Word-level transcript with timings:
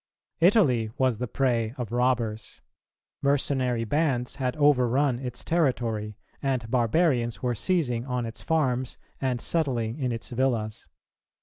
Italy 0.39 0.89
was 0.97 1.19
the 1.19 1.27
prey 1.27 1.75
of 1.77 1.91
robbers; 1.91 2.59
mercenary 3.21 3.83
bands 3.83 4.37
had 4.37 4.55
overrun 4.55 5.19
its 5.19 5.43
territory, 5.43 6.17
and 6.41 6.71
barbarians 6.71 7.43
were 7.43 7.53
seizing 7.53 8.07
on 8.07 8.25
its 8.25 8.41
farms 8.41 8.97
and 9.19 9.39
settling 9.39 9.99
in 9.99 10.11
its 10.11 10.31
villas. 10.31 10.87